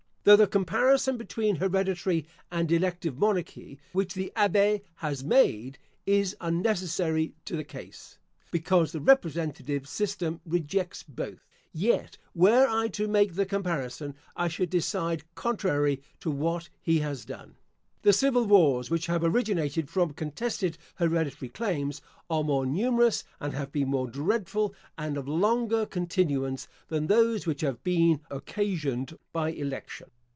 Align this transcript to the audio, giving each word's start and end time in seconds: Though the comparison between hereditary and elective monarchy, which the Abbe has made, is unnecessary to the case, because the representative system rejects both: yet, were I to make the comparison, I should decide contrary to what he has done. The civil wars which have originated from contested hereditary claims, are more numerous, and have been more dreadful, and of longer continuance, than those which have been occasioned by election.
Though 0.23 0.35
the 0.35 0.45
comparison 0.45 1.17
between 1.17 1.55
hereditary 1.55 2.27
and 2.51 2.71
elective 2.71 3.17
monarchy, 3.17 3.79
which 3.91 4.13
the 4.13 4.31
Abbe 4.35 4.83
has 4.97 5.23
made, 5.23 5.79
is 6.05 6.37
unnecessary 6.39 7.33
to 7.45 7.57
the 7.57 7.63
case, 7.63 8.19
because 8.51 8.91
the 8.91 8.99
representative 9.01 9.87
system 9.89 10.39
rejects 10.45 11.01
both: 11.01 11.47
yet, 11.73 12.19
were 12.35 12.67
I 12.69 12.87
to 12.89 13.07
make 13.07 13.33
the 13.33 13.47
comparison, 13.47 14.13
I 14.35 14.47
should 14.47 14.69
decide 14.69 15.23
contrary 15.33 16.03
to 16.19 16.29
what 16.29 16.69
he 16.83 16.99
has 16.99 17.25
done. 17.25 17.55
The 18.03 18.13
civil 18.13 18.47
wars 18.47 18.89
which 18.89 19.05
have 19.05 19.23
originated 19.23 19.87
from 19.87 20.13
contested 20.13 20.79
hereditary 20.95 21.49
claims, 21.49 22.01
are 22.31 22.43
more 22.43 22.65
numerous, 22.65 23.23
and 23.39 23.53
have 23.53 23.71
been 23.71 23.89
more 23.89 24.07
dreadful, 24.09 24.73
and 24.97 25.17
of 25.17 25.27
longer 25.27 25.85
continuance, 25.85 26.67
than 26.87 27.05
those 27.05 27.45
which 27.45 27.61
have 27.61 27.83
been 27.83 28.21
occasioned 28.31 29.19
by 29.31 29.51
election. 29.51 30.09